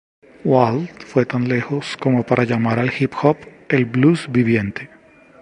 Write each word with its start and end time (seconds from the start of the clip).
Wald 0.43 0.89
fue 1.05 1.27
tan 1.27 1.47
lejos 1.47 1.95
como 1.95 2.25
para 2.25 2.43
llamar 2.43 2.79
al 2.79 2.91
hip 2.99 3.13
hop 3.21 3.37
"el 3.69 3.85
blues 3.85 4.25
viviente". 4.31 4.89